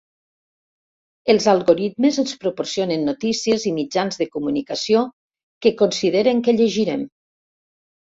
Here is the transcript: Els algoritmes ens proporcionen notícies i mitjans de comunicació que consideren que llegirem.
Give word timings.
Els 1.33 1.45
algoritmes 1.53 2.17
ens 2.23 2.33
proporcionen 2.47 3.05
notícies 3.11 3.69
i 3.73 3.75
mitjans 3.77 4.21
de 4.25 4.31
comunicació 4.39 5.07
que 5.65 5.77
consideren 5.87 6.47
que 6.51 6.61
llegirem. 6.61 7.09